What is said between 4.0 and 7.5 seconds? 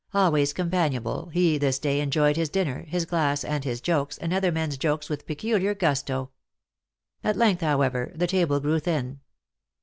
and other men s jokes, with peculiar gusto. At